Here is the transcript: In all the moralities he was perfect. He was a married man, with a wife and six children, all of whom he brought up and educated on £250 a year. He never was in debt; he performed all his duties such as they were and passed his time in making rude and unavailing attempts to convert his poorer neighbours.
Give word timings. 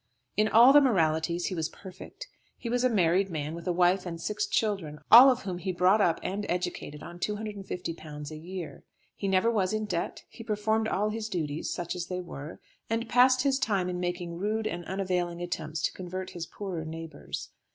In 0.35 0.47
all 0.47 0.73
the 0.73 0.81
moralities 0.81 1.45
he 1.45 1.53
was 1.53 1.69
perfect. 1.69 2.27
He 2.57 2.69
was 2.69 2.83
a 2.83 2.89
married 2.89 3.29
man, 3.29 3.53
with 3.53 3.67
a 3.67 3.71
wife 3.71 4.03
and 4.03 4.19
six 4.19 4.47
children, 4.47 4.97
all 5.11 5.29
of 5.29 5.43
whom 5.43 5.59
he 5.59 5.71
brought 5.71 6.01
up 6.01 6.19
and 6.23 6.43
educated 6.49 7.03
on 7.03 7.19
£250 7.19 8.31
a 8.31 8.35
year. 8.35 8.83
He 9.15 9.27
never 9.27 9.51
was 9.51 9.73
in 9.73 9.85
debt; 9.85 10.23
he 10.27 10.43
performed 10.43 10.87
all 10.87 11.09
his 11.09 11.29
duties 11.29 11.69
such 11.69 11.93
as 11.95 12.07
they 12.07 12.19
were 12.19 12.59
and 12.89 13.07
passed 13.09 13.43
his 13.43 13.59
time 13.59 13.87
in 13.89 13.99
making 13.99 14.39
rude 14.39 14.65
and 14.65 14.83
unavailing 14.85 15.39
attempts 15.39 15.83
to 15.83 15.93
convert 15.93 16.31
his 16.31 16.47
poorer 16.47 16.83
neighbours. 16.83 17.49